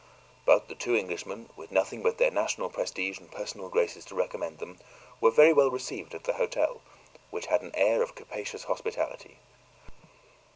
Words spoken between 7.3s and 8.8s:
had an air of capacious